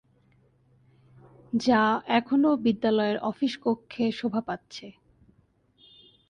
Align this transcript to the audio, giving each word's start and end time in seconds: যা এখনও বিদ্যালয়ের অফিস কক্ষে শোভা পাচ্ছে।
যা 1.59 1.81
এখনও 2.11 2.51
বিদ্যালয়ের 2.57 3.17
অফিস 3.21 3.53
কক্ষে 3.61 4.05
শোভা 4.11 4.41
পাচ্ছে। 4.41 4.87